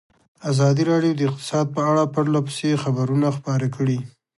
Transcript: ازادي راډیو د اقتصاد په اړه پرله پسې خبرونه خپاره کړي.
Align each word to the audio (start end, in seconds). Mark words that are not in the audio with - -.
ازادي 0.51 0.83
راډیو 0.91 1.13
د 1.15 1.21
اقتصاد 1.29 1.65
په 1.75 1.81
اړه 1.89 2.11
پرله 2.13 2.39
پسې 2.47 2.81
خبرونه 2.83 3.27
خپاره 3.37 3.67
کړي. 3.75 3.99